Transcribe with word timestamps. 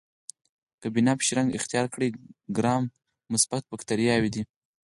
که 0.81 0.87
بنفش 0.95 1.27
رنګ 1.37 1.49
اختیار 1.59 1.85
کړي 1.93 2.09
ګرام 2.57 2.83
مثبت 3.33 3.63
باکتریاوې 3.71 4.29
دي. 4.35 4.43